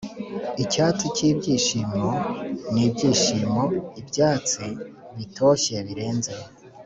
icyatsi 0.63 1.05
cyibyishimo 1.15 2.07
nibyishimo, 2.73 3.63
ibyatsi 4.01 4.65
bitoshye 5.17 5.75
birenze, 5.87 6.33